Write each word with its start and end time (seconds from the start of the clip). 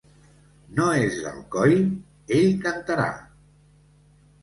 No 0.79 0.87
és 1.01 1.19
d'Alcoi?... 1.27 1.77
Ell 2.41 2.53
cantarà! 2.67 3.09